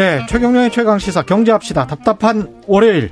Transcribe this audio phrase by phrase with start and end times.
[0.00, 1.86] 네, 최경련의 최강 시사 경제합시다.
[1.86, 3.10] 답답한 월요일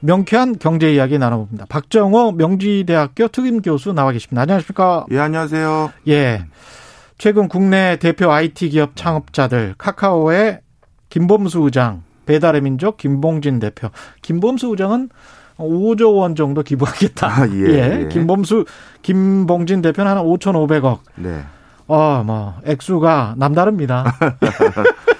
[0.00, 1.66] 명쾌한 경제 이야기 나눠봅니다.
[1.68, 4.40] 박정호 명지대학교 특임 교수 나와 계십니다.
[4.40, 5.04] 안녕하십니까?
[5.10, 5.92] 예, 안녕하세요.
[6.08, 6.46] 예.
[7.18, 10.60] 최근 국내 대표 IT 기업 창업자들 카카오의
[11.10, 13.90] 김범수 의장, 배달의 민족 김봉진 대표.
[14.22, 15.10] 김범수 의장은
[15.58, 17.26] 5조 원 정도 기부하겠다.
[17.26, 18.00] 아, 예, 예.
[18.04, 18.08] 예.
[18.08, 18.64] 김범수,
[19.02, 21.00] 김봉진 대표는 한 5,500억.
[21.16, 21.42] 네.
[21.86, 24.16] 어, 뭐, 액수가 남다릅니다.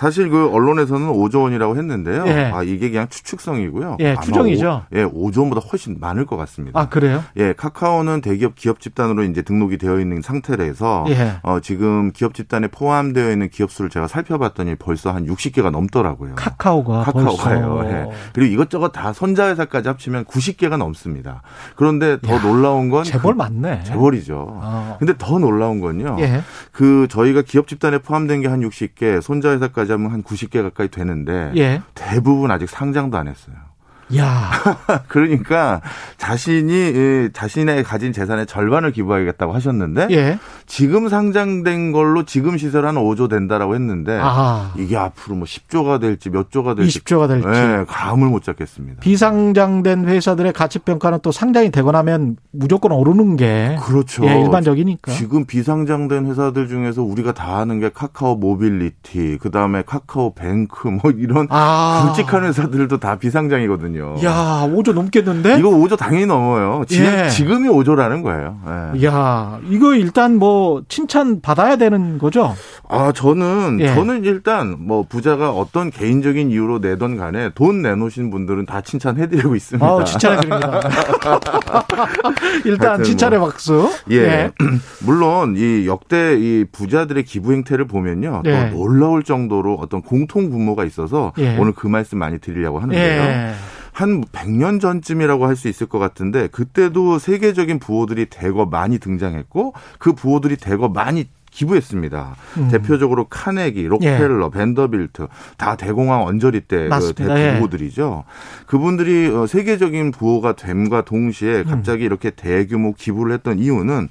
[0.00, 2.24] 사실 그 언론에서는 5조 원이라고 했는데요.
[2.26, 2.50] 예.
[2.54, 3.98] 아, 이게 그냥 추측성이고요.
[4.00, 4.84] 예, 추정이죠.
[4.90, 6.80] 오, 예, 5조 원보다 훨씬 많을 것 같습니다.
[6.80, 7.22] 아, 그래요?
[7.36, 11.32] 예, 카카오는 대기업 기업 집단으로 이제 등록이 되어 있는 상태라서 예.
[11.42, 16.34] 어, 지금 기업 집단에 포함되어 있는 기업 수를 제가 살펴봤더니 벌써 한 60개가 넘더라고요.
[16.34, 17.82] 카카오가 카카오가요.
[17.84, 18.06] 예.
[18.32, 21.42] 그리고 이것저것 다 손자회사까지 합치면 90개가 넘습니다.
[21.76, 23.82] 그런데 더 야, 놀라운 건 재벌 그- 맞네.
[23.84, 24.46] 재벌이죠.
[24.48, 24.96] 어.
[24.98, 26.16] 근데 더 놀라운 건요.
[26.20, 26.40] 예.
[26.72, 31.82] 그 저희가 기업 집단에 포함된 게 한 60개, 손자회사까지 하면 한 90개 가까이 되는데 예.
[31.94, 33.69] 대부분 아직 상장도 안 했어요.
[34.16, 34.50] 야.
[35.08, 35.80] 그러니까
[36.18, 40.38] 자신이 이 자신의 가진 재산의 절반을 기부하겠다고 하셨는데 예.
[40.66, 44.72] 지금 상장된 걸로 지금 시세로 한 5조 된다라고 했는데 아.
[44.76, 47.46] 이게 앞으로 뭐 10조가 될지 몇 조가 될지 20조가 될지.
[47.48, 49.00] 예, 감을 못 잡겠습니다.
[49.00, 54.24] 비상장된 회사들의 가치 평가는 또 상장이 되고 나면 무조건 오르는 게 그렇죠.
[54.26, 55.12] 예, 일반적이니까.
[55.12, 61.10] 지금 비상장된 회사들 중에서 우리가 다 아는 게 카카오 모빌리티, 그 다음에 카카오 뱅크, 뭐
[61.10, 62.06] 이런 아.
[62.06, 63.99] 굵직한 회사들도 다 비상장이거든요.
[64.24, 65.58] 야, 5조 넘겠는데?
[65.58, 66.84] 이거 5조 당연히 넘어요.
[66.88, 67.28] 지금, 예.
[67.28, 68.92] 지금이 5조라는 거예요.
[68.96, 69.06] 예.
[69.06, 72.54] 야, 이거 일단 뭐 칭찬 받아야 되는 거죠?
[72.88, 73.94] 아, 저는, 예.
[73.94, 79.54] 저는 일단 뭐 부자가 어떤 개인적인 이유로 내던 간에 돈 내놓으신 분들은 다 칭찬해 드리고
[79.54, 79.86] 있습니다.
[79.86, 80.80] 어, 칭찬해 드립니다.
[82.64, 83.48] 일단 칭찬의 뭐.
[83.48, 83.90] 박수.
[84.10, 84.50] 예.
[85.04, 88.42] 물론 이 역대 이 부자들의 기부 행태를 보면요.
[88.46, 88.70] 예.
[88.70, 91.56] 또 놀라울 정도로 어떤 공통 분모가 있어서 예.
[91.58, 93.54] 오늘 그 말씀 많이 드리려고 하는데요.
[94.00, 94.04] 예.
[94.04, 100.14] 한 100년 전쯤이라고 할 수 있을 것 같은데 그때도 세계적인 부호들이 대거 많이 등장했고 그
[100.14, 102.36] 부호들이 대거 많이 기부했습니다.
[102.58, 102.68] 음.
[102.68, 105.26] 대표적으로 카네기, 록펠러, 벤더빌트
[105.58, 107.12] 다 대공황 언저리 때 그.
[107.12, 107.56] 대표 예.
[107.58, 108.24] 부호들이죠.
[108.66, 114.08] 그분들이 어, 세계적인 부호가 됨과 동시에 갑자기 이렇게 대규모 기부를 했던 이유는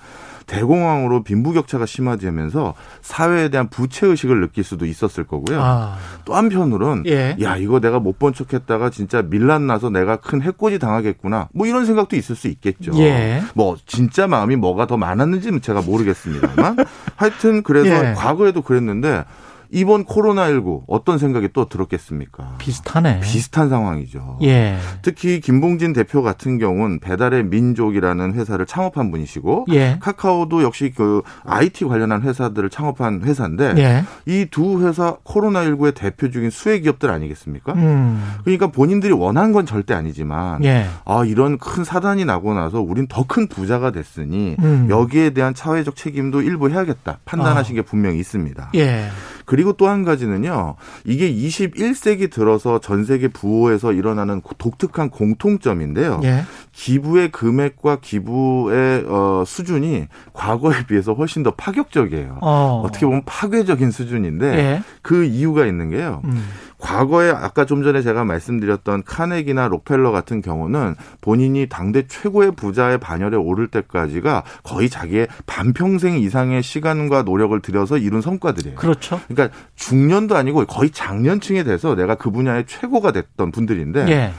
[0.50, 5.62] 대공황으로 빈부격차가 심화되면서 사회에 대한 부채 의식을 느낄 수도 있었을 거고요.
[5.62, 7.38] 아, 또 한편으로는 예.
[7.42, 11.86] 야 이거 내가 못 본 척했다가 진짜 밀란 나서 내가 큰 해코지 당하겠구나 뭐 이런
[11.86, 12.92] 생각도 있을 수 있겠죠.
[12.98, 13.42] 예.
[13.54, 16.76] 뭐 진짜 마음이 뭐가 더 많았는지는 제가 모르겠습니다만
[17.16, 18.14] 하여튼 그래서 예.
[18.14, 19.24] 과거에도 그랬는데
[19.72, 22.56] 이번 코로나19 어떤 생각이 또 들었겠습니까?
[22.58, 23.20] 비슷하네.
[23.22, 24.40] 비슷한 상황이죠.
[24.42, 24.78] 예.
[25.02, 29.98] 특히 김봉진 대표 같은 경우는 배달의 민족이라는 회사를 창업한 분이시고 예.
[30.00, 34.04] 카카오도 역시 그 IT 관련한 회사들을 창업한 회사인데 예.
[34.26, 37.74] 이두 회사 코로나19의 대표적인 수혜 기업들 아니겠습니까?
[37.74, 38.36] 음.
[38.44, 40.88] 그러니까 본인들이 원한 건 절대 아니지만 예.
[41.06, 44.88] 아 이런 큰 사단이 나고 나서 우린 더 큰 부자가 됐으니 음.
[44.90, 48.72] 여기에 대한 사회적 책임도 일부 해야겠다 판단하신 게 분명히 있습니다.
[48.74, 49.08] 예.
[49.50, 50.76] 그리고 또 한 가지는요.
[51.06, 56.22] 이게 21세기 들어서 전 세계 부호에서 일어나는 독특한 공통점인데요.
[56.24, 56.44] 예.
[56.72, 62.38] 기부의 금액과 기부의 어, 수준이 과거에 비해서 훨씬 더 파격적이에요.
[62.42, 62.84] 어.
[62.86, 64.84] 어떻게 보면 파괴적인 수준인데 예.
[65.02, 66.22] 그 이유가 있는 게요.
[66.26, 66.48] 음.
[66.80, 73.36] 과거에 아까 좀 전에 제가 말씀드렸던 카네기나 록펠러 같은 경우는 본인이 당대 최고의 부자의 반열에
[73.38, 78.76] 오를 때까지가 거의 자기의 반평생 이상의 시간과 노력을 들여서 이룬 성과들이에요.
[78.76, 79.20] 그렇죠.
[79.28, 84.32] 그러니까 중년도 아니고 거의 장년층에 돼서 내가 그 분야의 최고가 됐던 분들인데 예.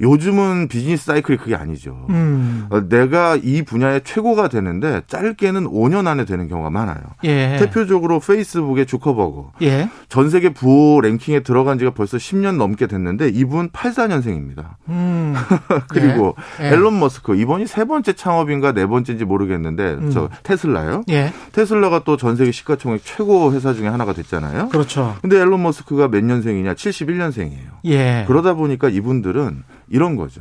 [0.00, 2.06] 요즘은 비즈니스 사이클이 그게 아니죠.
[2.10, 2.66] 음.
[2.70, 6.98] 어, 내가 이 분야의 최고가 되는데 짧게는 5년 안에 되는 경우가 많아요.
[7.24, 7.56] 예.
[7.58, 9.52] 대표적으로 페이스북의 주커버거.
[9.62, 9.88] 예.
[10.08, 14.74] 전 세계 부호 랭킹에 들어간 지가 벌써 10년 넘게 됐는데 이분 84년생입니다.
[14.88, 15.34] 음.
[15.88, 16.68] 그리고 예.
[16.68, 20.10] 앨런 머스크 이번이 세 번째 창업인가 네 번째인지 모르겠는데 음.
[20.10, 21.02] 저 테슬라요.
[21.10, 21.32] 예.
[21.52, 24.70] 테슬라가 또 전 세계 시가총액 최고 회사 중에 하나가 됐잖아요.
[24.70, 25.16] 그렇죠.
[25.20, 26.74] 근데 앨런 머스크가 몇 년생이냐?
[26.74, 27.68] 71년생이에요.
[27.84, 28.24] 예.
[28.26, 30.40] 그러다 보니까 이분들은 이런 거죠.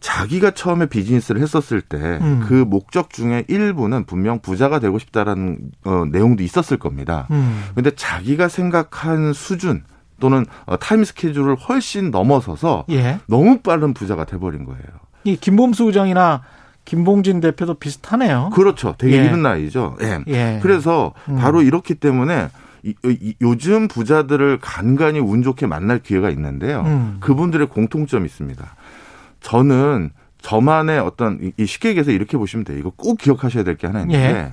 [0.00, 2.70] 자기가 처음에 비즈니스를 했었을 때그 음.
[2.70, 7.26] 목적 중에 일부는 분명 부자가 되고 싶다라는 어, 내용도 있었을 겁니다.
[7.30, 7.64] 음.
[7.74, 9.82] 근데 자기가 생각한 수준
[10.20, 13.18] 또는 어, 타임 스케줄을 훨씬 넘어서서 예.
[13.26, 14.82] 너무 빠른 부자가 돼버린 거예요.
[15.24, 16.42] 이 김범수 의장이나
[16.84, 18.50] 김봉진 대표도 비슷하네요.
[18.54, 18.94] 그렇죠.
[18.96, 19.24] 되게 예.
[19.24, 19.96] 이른 나이죠.
[20.00, 20.20] 예.
[20.28, 20.60] 예.
[20.62, 21.36] 그래서 음.
[21.36, 22.48] 바로 이렇기 때문에
[23.40, 26.82] 요즘 부자들을 간간히 운 좋게 만날 기회가 있는데요.
[26.86, 27.16] 음.
[27.20, 28.64] 그분들의 공통점이 있습니다.
[29.40, 30.10] 저는
[30.40, 32.78] 저만의 어떤 이- 이 쉽게 얘기해서 이렇게 보시면 돼요.
[32.78, 34.52] 이거 꼭 기억하셔야 될 게 하나 있는데 예.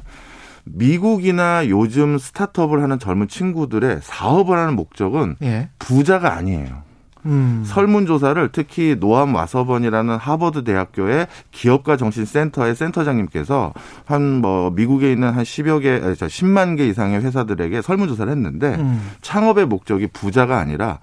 [0.66, 5.70] 미국이나 요즘 스타트업을 하는 젊은 친구들의 사업을 하는 목적은 예.
[5.80, 6.84] 부자가 아니에요.
[7.26, 7.64] 음.
[7.66, 13.74] 설문조사를 특히 노암 와서번이라는 하버드 대학교의 기업가 정신센터의 센터장님께서
[14.06, 19.02] 한 뭐 미국에 있는 한 10여 개, 10만 개 이상의 회사들에게 설문조사를 했는데 음.
[19.22, 21.00] 창업의 목적이 부자가 아니라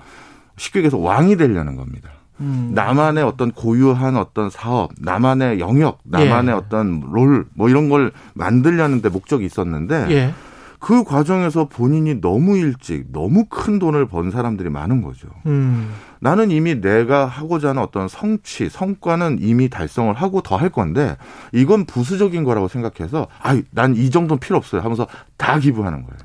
[0.57, 2.11] 쉽게 얘기해서 왕이 되려는 겁니다.
[2.41, 2.73] 음.
[2.75, 6.59] 나만의 어떤 고유한 어떤 사업, 나만의 영역, 나만의 예.
[6.59, 10.35] 어떤 롤, 뭐 이런 걸 만들려는데 목적이 있었는데 예.
[10.79, 15.29] 그 과정에서 본인이 너무 일찍 너무 큰 돈을 번 사람들이 많은 거죠.
[15.47, 15.91] 음.
[16.25, 21.17] 나는 이미 내가 하고자 하는 어떤 성취, 성과는 이미 달성을 하고 더 할 건데
[21.53, 26.19] 이건 부수적인 거라고 생각해서 아, 난 이 정도는 필요 없어요 하면서 다 기부하는 거예요.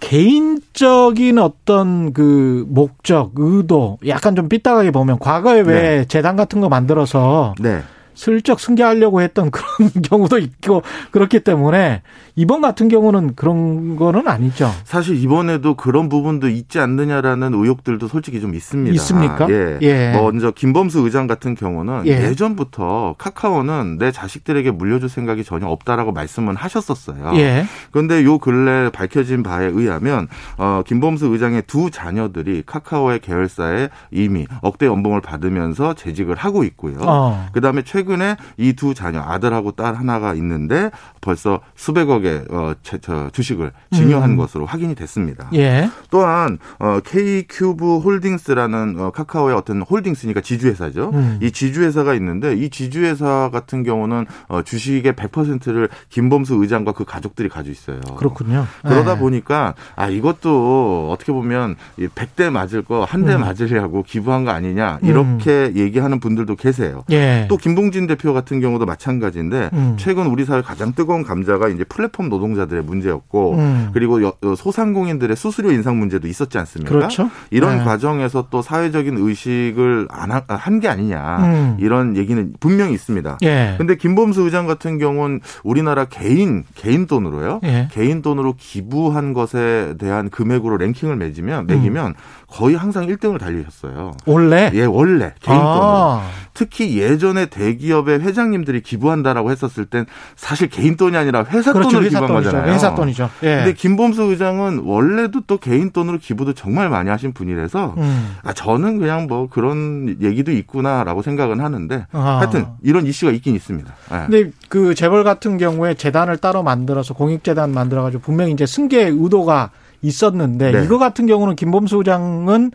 [0.00, 6.04] 개인적인 어떤 그 목적, 의도 약간 좀 삐딱하게 보면 과거에 왜 네.
[6.06, 7.82] 재단 같은 거 만들어서 네.
[8.18, 10.82] 슬쩍 승계하려고 했던 그런 경우도 있고
[11.12, 12.02] 그렇기 때문에
[12.34, 14.70] 이번 같은 경우는 그런 거는 아니죠.
[14.84, 18.92] 사실 이번에도 그런 부분도 있지 않느냐라는 의혹들도 솔직히 좀 있습니다.
[18.94, 19.46] 있습니까?
[19.50, 19.78] 예.
[19.82, 20.12] 예.
[20.12, 22.34] 먼저 김범수 의장 같은 경우는 예.
[22.34, 27.32] 전부터 카카오는 내 자식들에게 물려줄 생각이 전혀 없다라고 말씀은 하셨었어요.
[27.36, 27.66] 예.
[27.92, 30.26] 그런데 요 근래 밝혀진 바에 의하면
[30.56, 36.98] 어, 김범수 의장의 두 자녀들이 카카오의 계열사에 이미 억대 연봉을 받으면서 재직을 하고 있고요.
[37.00, 37.48] 어.
[37.52, 43.28] 그다음에 최근 에 이 두 자녀 아들하고 딸 하나가 있는데 벌써 수백억의 어, 제, 저,
[43.30, 44.36] 주식을 증여한 음.
[44.36, 45.50] 것으로 확인이 됐습니다.
[45.54, 45.90] 예.
[46.10, 51.10] 또한 어, K큐브 홀딩스라는 어, 카카오의 어떤 홀딩스니까 지주회사죠.
[51.12, 51.38] 음.
[51.42, 57.72] 이 지주회사가 있는데 이 지주회사 같은 경우는 어, 주식의 100%를 김범수 의장과 그 가족들이 가지고
[57.72, 58.00] 있어요.
[58.16, 58.64] 그렇군요.
[58.82, 59.20] 그러다 네.
[59.20, 63.40] 보니까 아 이것도 어떻게 보면 100대 맞을 거 한대 음.
[63.40, 65.72] 맞으려고 기부한 거 아니냐 이렇게 음.
[65.76, 67.02] 얘기하는 분들도 계세요.
[67.10, 67.46] 예.
[67.48, 69.96] 또 김봉 진 대표 같은 경우도 마찬가지인데 음.
[69.98, 73.90] 최근 우리 사회 가장 뜨거운 감자가 이제 플랫폼 노동자들의 문제였고 음.
[73.92, 74.20] 그리고
[74.56, 76.94] 소상공인들의 수수료 인상 문제도 있었지 않습니까?
[76.94, 77.28] 그렇죠.
[77.50, 77.84] 이런 네.
[77.84, 81.76] 과정에서 또 사회적인 의식을 안한게 아니냐 음.
[81.80, 83.38] 이런 얘기는 분명히 있습니다.
[83.42, 83.74] 예.
[83.78, 87.58] 근데 김범수 의장 같은 경우는 우리나라 개인 개인 돈으로요.
[87.64, 87.88] 예.
[87.90, 92.14] 개인 돈으로 기부한 것에 대한 금액으로 랭킹을 매지면 매기면 음.
[92.50, 94.12] 거의 항상 1등을 달리셨어요.
[94.24, 94.70] 원래?
[94.74, 95.82] 예, 원래 개인 돈으로.
[95.82, 96.22] 아.
[96.54, 102.20] 특히 예전에 대기업의 회장님들이 기부한다라고 했었을 땐 사실 개인 돈이 아니라 회사 그렇죠, 돈으로 회사
[102.20, 102.50] 기부한 돈이죠.
[102.50, 102.72] 거잖아요.
[102.72, 103.30] 회사 돈이죠.
[103.42, 103.56] 예.
[103.56, 108.36] 근데 김범수 의장은 원래도 또 개인 돈으로 기부도 정말 많이 하신 분이라서 음.
[108.42, 112.38] 아 저는 그냥 뭐 그런 얘기도 있구나라고 생각은 하는데 아.
[112.38, 113.94] 하여튼 이런 이슈가 있긴 있습니다.
[114.12, 114.16] 예.
[114.28, 119.70] 근데 그 재벌 같은 경우에 재단을 따로 만들어서 공익재단 만들어 가지고 분명히 이제 승계 의도가
[120.02, 120.84] 있었는데 네.
[120.84, 122.70] 이거 같은 경우는 김범수 의장은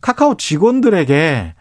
[0.00, 1.54] 카카오 직원들에게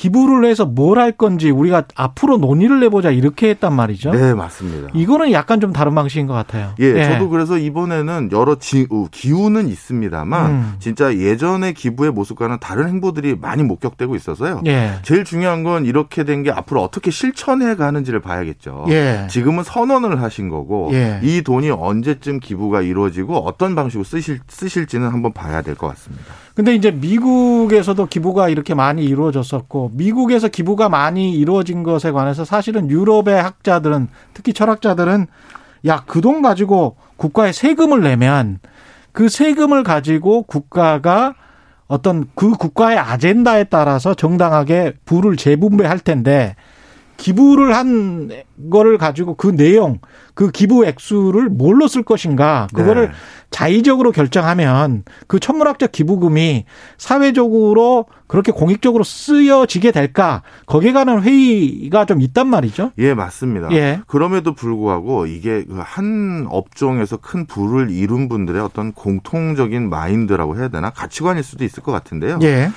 [0.00, 4.10] 기부를 해서 뭘 할 건지 우리가 앞으로 논의를 해보자 이렇게 했단 말이죠.
[4.12, 4.88] 네, 맞습니다.
[4.94, 6.72] 이거는 약간 좀 다른 방식인 것 같아요.
[6.78, 7.04] 예, 네.
[7.04, 10.74] 저도 그래서 이번에는 여러 지, 기우는 있습니다만 음.
[10.78, 14.62] 진짜 예전의 기부의 모습과는 다른 행보들이 많이 목격되고 있어서요.
[14.66, 14.98] 예.
[15.02, 18.86] 제일 중요한 건 이렇게 된 게 앞으로 어떻게 실천해 가는지를 봐야겠죠.
[18.88, 19.26] 예.
[19.28, 21.20] 지금은 선언을 하신 거고 예.
[21.22, 26.24] 이 돈이 언제쯤 기부가 이루어지고 어떤 방식으로 쓰실, 쓰실지는 한번 봐야 될 것 같습니다.
[26.60, 33.42] 근데 이제 미국에서도 기부가 이렇게 많이 이루어졌었고 미국에서 기부가 많이 이루어진 것에 관해서 사실은 유럽의
[33.42, 35.26] 학자들은 특히 철학자들은
[35.86, 38.58] 야, 그 돈 가지고 국가에 세금을 내면
[39.12, 41.34] 그 세금을 가지고 국가가
[41.88, 46.56] 어떤 그 국가의 아젠다에 따라서 정당하게 부를 재분배할 텐데
[47.20, 48.30] 기부를 한
[48.70, 49.98] 거를 가지고 그 내용,
[50.32, 53.12] 그 기부 액수를 뭘로 쓸 것인가, 그거를 네.
[53.50, 56.64] 자의적으로 결정하면 그 천문학적 기부금이
[56.96, 60.42] 사회적으로 그렇게 공익적으로 쓰여지게 될까?
[60.64, 62.92] 거기에 관한 회의가 좀 있단 말이죠.
[62.96, 63.68] 예, 맞습니다.
[63.72, 64.00] 예.
[64.06, 70.88] 그럼에도 불구하고 이게 그한 업종에서 큰 부를 이룬 분들의 어떤 공통적인 마인드라고 해야 되나?
[70.90, 72.38] 가치관일 수도 있을 것 같은데요.
[72.42, 72.70] 예.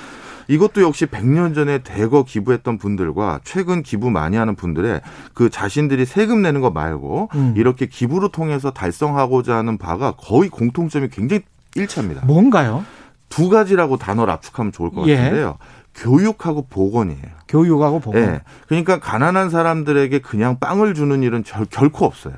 [0.48, 5.00] 이것도 역시 100년 전에 대거 기부했던 분들과 최근 기부 많이 하는 분들의
[5.32, 7.54] 그 자신들이 세금 내는 거 말고 음.
[7.56, 11.42] 이렇게 기부를 통해서 달성하고자 하는 바가 거의 공통점이 굉장히
[11.74, 12.26] 일치합니다.
[12.26, 12.84] 뭔가요?
[13.28, 15.16] 두 가지라고 단어를 압축하면 좋을 것 예.
[15.16, 15.58] 같은데요.
[15.94, 17.22] 교육하고 보건이에요.
[17.48, 18.22] 교육하고 보건.
[18.22, 18.40] 예.
[18.68, 22.34] 그러니까 가난한 사람들에게 그냥 빵을 주는 일은 절, 결코 없어요.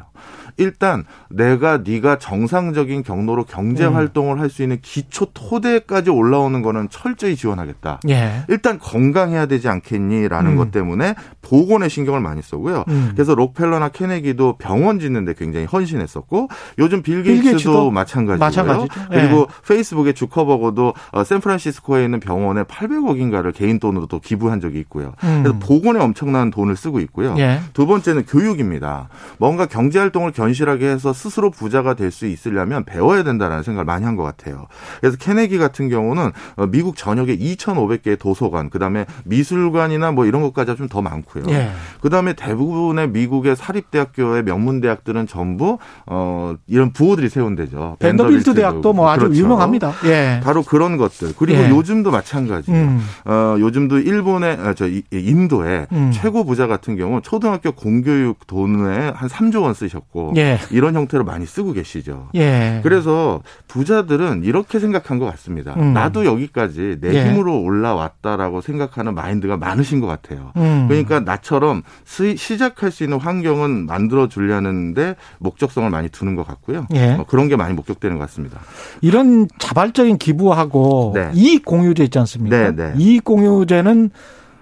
[0.56, 3.94] 일단 내가 네가 정상적인 경로로 경제 음.
[3.94, 8.00] 활동을 할 수 있는 기초 토대까지 올라오는 거는 철저히 지원하겠다.
[8.08, 8.44] 예.
[8.48, 10.56] 일단 건강해야 되지 않겠니라는 음.
[10.56, 12.84] 것 때문에 보건에 신경을 많이 쓰고요.
[12.88, 13.10] 음.
[13.14, 16.48] 그래서 록펠러나 케네기도 병원 짓는데 굉장히 헌신했었고
[16.78, 18.38] 요즘 빌 게이츠도 마찬가지고요.
[18.38, 19.00] 마찬가지죠.
[19.12, 19.16] 예.
[19.16, 25.12] 그리고 페이스북의 주커버거도 어, 샌프란시스코에 있는 병원에 800억인가를 개인 돈으로 또 기부한 적이 있고요.
[25.24, 25.42] 음.
[25.42, 27.34] 그래서 보건에 엄청난 돈을 쓰고 있고요.
[27.38, 27.60] 예.
[27.74, 29.08] 두 번째는 교육입니다.
[29.38, 34.04] 뭔가 경제 활동을 견 견실하게 해서 스스로 부자가 될 수 있으려면 배워야 된다라는 생각을 많이
[34.04, 34.66] 한 것 같아요.
[35.00, 40.86] 그래서 케네기 같은 경우는 어, 미국 전역에 2,500개의 도서관, 그다음에 미술관이나 뭐 이런 것까지 좀
[40.88, 41.44] 더 많고요.
[41.48, 41.70] 예.
[42.00, 47.96] 그다음에 대부분의 미국의 사립대학교의 명문대학들은 전부 어 이런 부호들이 세운 데죠.
[47.98, 49.40] 밴더빌트 대학도 뭐 아주 그렇죠.
[49.42, 49.92] 유명합니다.
[50.04, 50.40] 예.
[50.44, 51.34] 바로 그런 것들.
[51.36, 51.68] 그리고 예.
[51.70, 52.80] 요즘도 마찬가지예요.
[52.80, 53.00] 음.
[53.24, 56.10] 어 요즘도 일본의 아, 저 인도의 음.
[56.14, 60.58] 최고 부자 같은 경우 초등학교 공교육 돈에 한 3조 원 쓰셨고 예.
[60.70, 62.28] 이런 형태로 많이 쓰고 계시죠.
[62.34, 62.80] 예.
[62.82, 65.74] 그래서 부자들은 이렇게 생각한 것 같습니다.
[65.74, 65.92] 음.
[65.92, 67.28] 나도 여기까지 내 예.
[67.28, 70.52] 힘으로 올라왔다라고 생각하는 마인드가 많으신 것 같아요.
[70.56, 70.86] 음.
[70.88, 76.86] 그러니까 나처럼 시작할 수 있는 환경은 만들어 주려는데 목적성을 많이 두는 것 같고요.
[76.94, 77.12] 예.
[77.12, 78.60] 어, 그런 게 많이 목격되는 것 같습니다.
[79.00, 81.30] 이런 자발적인 기부하고 네.
[81.34, 82.56] 이익 공유제 있지 않습니까?
[82.56, 82.94] 네, 네.
[82.96, 84.10] 이익 공유제는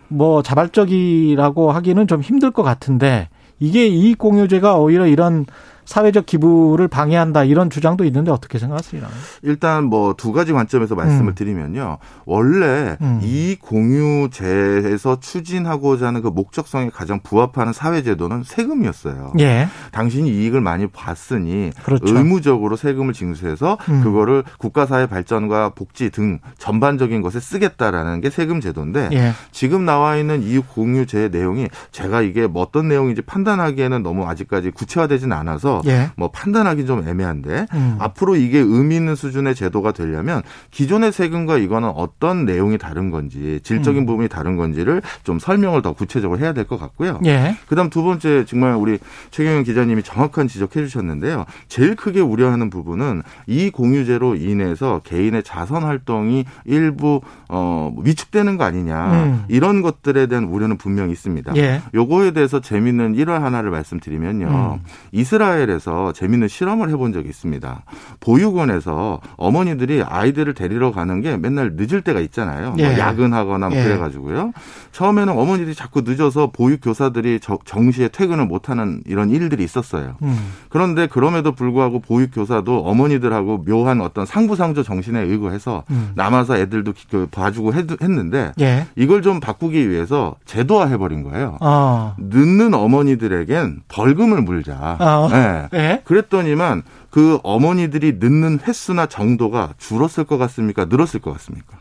[0.09, 3.29] 뭐 자발적이라고 하기는 좀 힘들 것 같은데
[3.65, 5.47] 이게 이익 공유제가 오히려 이런
[5.85, 9.03] 사회적 기부를 방해한다 이런 주장도 있는데 어떻게 생각하세요?
[9.43, 11.35] 일단 뭐 두 가지 관점에서 말씀을 음.
[11.35, 11.99] 드리면요.
[12.25, 13.21] 원래 음.
[13.23, 19.35] 이 공유제에서 추진하고자 하는 그 목적성에 가장 부합하는 사회제도는 세금이었어요.
[19.41, 19.69] 예.
[19.93, 22.17] 당신이 이익을 많이 봤으니 그렇죠.
[22.17, 24.03] 의무적으로 세금을 징수해서 음.
[24.03, 29.33] 그거를 국가사회 발전과 복지 등 전반적인 것에 쓰겠다라는 게 세금 제도인데 예.
[29.53, 35.33] 지금 나와 있는 이 공유제 내용이 제가 이게 뭐 어떤 내용인지 판단하기에는 너무 아직까지 구체화되진
[35.33, 36.11] 않아서 예.
[36.17, 37.97] 뭐 판단하기 좀 애매한데 음.
[37.99, 44.03] 앞으로 이게 의미 있는 수준의 제도가 되려면 기존의 세금과 이거는 어떤 내용이 다른 건지 질적인
[44.03, 44.07] 음.
[44.07, 47.21] 부분이 다른 건지를 좀 설명을 더 구체적으로 해야 될 것 같고요.
[47.27, 47.57] 예.
[47.69, 48.99] 그다음 두 번째 정말 우리
[49.31, 51.45] 최경영 기자님이 정확한 지적해 주셨는데요.
[51.69, 59.13] 제일 크게 우려하는 부분은 이 공유제로 인해서 개인의 자선 활동이 일부 어 위축되는 거 아니냐
[59.13, 59.45] 음.
[59.49, 61.55] 이런 것들에 대한 우려는 분명히 있습니다.
[61.57, 61.83] 예.
[61.95, 64.79] 요거에 대해서 재밌는 일화 하나를 말씀드리면요.
[64.81, 64.85] 음.
[65.13, 67.85] 이스라엘 이스라엘에서 재밌는 실험을 해본 적이 있습니다.
[68.21, 72.71] 보육원에서 어머니들이 아이들을 데리러 가는 게 맨날 늦을 때가 있잖아요.
[72.71, 72.89] 뭐 예.
[72.89, 73.85] 뭐 야근하거나 뭐 예.
[73.85, 74.53] 그래가지고요.
[74.93, 80.17] 처음에는 어머니들이 자꾸 늦어서 보육 교사들이 정시에 퇴근을 못하는 이런 일들이 있었어요.
[80.23, 80.53] 음.
[80.69, 86.13] 그런데 그럼에도 불구하고 보육 교사도 어머니들하고 묘한 어떤 상부상조 정신에 의거해서 음.
[86.15, 88.87] 남아서 애들도 그 봐주고 했는데 예.
[88.97, 91.57] 이걸 좀 바꾸기 위해서 제도화 해버린 거예요.
[91.61, 92.15] 어.
[92.19, 94.97] 늦는 어머니들에겐 벌금을 물자.
[95.01, 95.29] 어.
[95.31, 95.54] 네.
[95.73, 96.03] 네.
[96.05, 100.87] 그랬더니만 그 어머니들이 늦는 횟수나 정도가 줄었을 것 같습니까?
[100.87, 101.79] 늘었을 것 같습니까?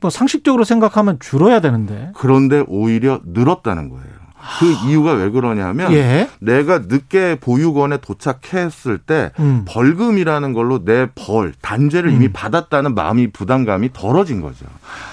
[0.00, 2.12] 뭐 상식적으로 생각하면 줄어야 되는데.
[2.14, 4.25] 그런데 오히려 늘었다는 거예요.
[4.58, 6.28] 그 이유가 왜 그러냐면 예.
[6.40, 9.64] 내가 늦게 보육원에 도착했을 때 음.
[9.66, 12.16] 벌금이라는 걸로 내 벌 단죄를 음.
[12.16, 14.66] 이미 받았다는 마음이 부담감이 덜어진 거죠.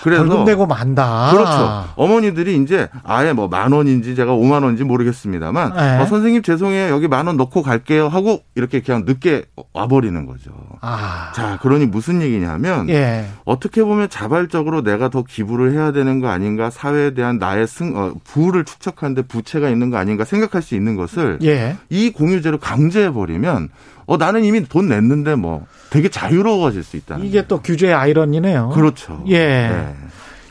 [0.04, 1.30] 그래서 벌금 내고 만다.
[1.32, 1.86] 그렇죠.
[1.96, 6.02] 어머니들이 이제 아예 뭐 만 원인지 제가 오만 원인지 모르겠습니다만 예.
[6.02, 10.52] 어, 선생님 죄송해요 여기 만 원 넣고 갈게요 하고 이렇게 그냥 늦게 와 버리는 거죠.
[10.82, 11.32] 아.
[11.36, 13.26] 자 그러니 무슨 얘기냐면 예.
[13.46, 18.14] 어떻게 보면 자발적으로 내가 더 기부를 해야 되는 거 아닌가 사회에 대한 나의 승 어,
[18.24, 21.78] 부를 축적하는데 부채가 있는 거 아닌가 생각할 수 있는 것을 예.
[21.90, 23.70] 이 공유제로 강제해 버리면
[24.06, 27.20] 어 나는 이미 돈 냈는데 뭐 되게 자유로워질 수 있다.
[27.22, 28.70] 이게 또 규제의 아이러니네요.
[28.70, 29.24] 그렇죠.
[29.28, 29.38] 예.
[29.38, 29.96] 네.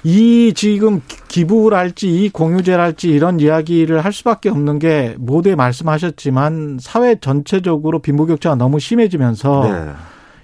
[0.04, 6.78] 이 지금 기부를 할지 이 공유제를 할지 이런 이야기를 할 수밖에 없는 게 모두에 말씀하셨지만
[6.80, 9.92] 사회 전체적으로 빈부격차가 너무 심해지면서 네.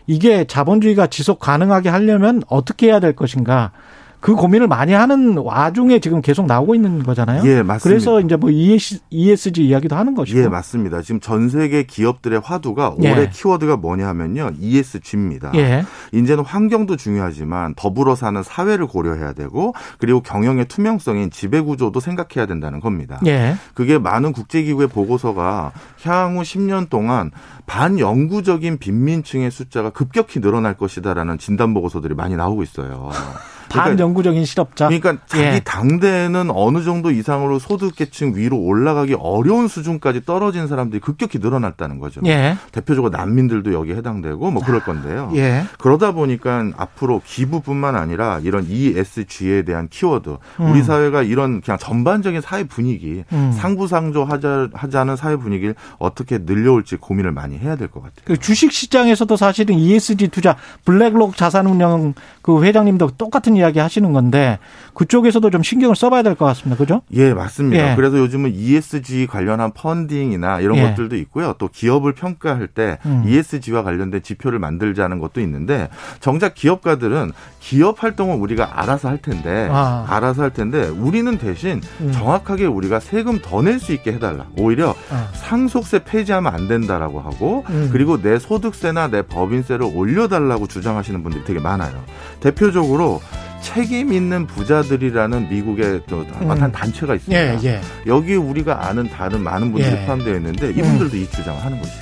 [0.06, 3.72] 이게 자본주의가 지속 가능하게 하려면 어떻게 해야 될 것인가
[4.20, 7.42] 그 고민을 많이 하는 와중에 지금 계속 나오고 있는 거잖아요.
[7.44, 7.78] 예, 맞습니다.
[7.78, 10.40] 그래서 이제 뭐 ESG 이야기도 하는 것이고.
[10.40, 11.02] 예, 맞습니다.
[11.02, 13.12] 지금 전 세계 기업들의 화두가 예.
[13.12, 14.52] 올해 키워드가 뭐냐 하면요.
[14.58, 15.52] ESG입니다.
[15.54, 15.84] 예.
[16.12, 22.80] 이제는 환경도 중요하지만 더불어 사는 사회를 고려해야 되고 그리고 경영의 투명성인 지배 구조도 생각해야 된다는
[22.80, 23.20] 겁니다.
[23.26, 23.54] 예.
[23.74, 25.72] 그게 많은 국제 기구의 보고서가
[26.02, 27.30] 향후 10년 동안
[27.66, 33.10] 반영구적인 빈민층의 숫자가 급격히 늘어날 것이다라는 진단 보고서들이 많이 나오고 있어요.
[33.68, 34.86] 그러니까 반영구적인 실업자.
[34.86, 35.60] 그러니까 자기 예.
[35.64, 42.20] 당대는 어느 정도 이상으로 소득계층 위로 올라가기 어려운 수준까지 떨어진 사람들이 급격히 늘어났다는 거죠.
[42.26, 42.56] 예.
[42.72, 45.32] 대표적으로 난민들도 여기에 해당되고 뭐 그럴 건데요.
[45.36, 45.64] 예.
[45.78, 50.70] 그러다 보니까 앞으로 기부뿐만 아니라 이런 ESG에 대한 키워드, 음.
[50.70, 53.52] 우리 사회가 이런 그냥 전반적인 사회 분위기, 음.
[53.56, 58.24] 상부상조 하자, 하자는 사회 분위기를 어떻게 늘려올지 고민을 많이 해야 될 것 같아요.
[58.24, 64.58] 그 주식 시장에서도 사실은 ESG 투자, 블랙록 자산운영 그 회장님도 똑같은 이야기 하시는 건데
[64.94, 66.76] 그쪽에서도 좀 신경을 써봐야 될 것 같습니다.
[66.78, 67.02] 그죠?
[67.12, 67.92] 예, 맞습니다.
[67.92, 67.96] 예.
[67.96, 70.82] 그래서 요즘은 ESG 관련한 펀딩이나 이런 예.
[70.82, 71.54] 것들도 있고요.
[71.58, 73.24] 또 기업을 평가할 때 음.
[73.26, 75.88] ESG와 관련된 지표를 만들자는 것도 있는데
[76.20, 80.06] 정작 기업가들은 기업 활동은 우리가 알아서 할 텐데 아.
[80.08, 82.12] 알아서 할 텐데 우리는 대신 음.
[82.12, 84.46] 정확하게 우리가 세금 더 낼 수 있게 해달라.
[84.56, 85.28] 오히려 아.
[85.34, 87.88] 상속세 폐지하면 안 된다라고 하고 음.
[87.92, 91.92] 그리고 내 소득세나 내 법인세를 올려달라고 주장하시는 분들이 되게 많아요.
[92.40, 93.20] 대표적으로
[93.60, 96.50] 책임 있는 부자들이라는 미국의 또 음.
[96.50, 97.54] 한 단체가 있습니다.
[97.54, 97.80] 예, 예.
[98.06, 100.06] 여기 우리가 아는 다른 많은 분들이 예.
[100.06, 101.98] 포함되어 있는데 이분들도 이 주장을 하는 것이죠.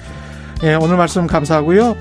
[0.64, 1.96] 예, 오늘 말씀 감사하고요.